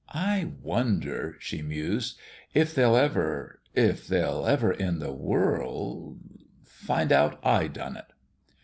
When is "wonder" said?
0.63-1.35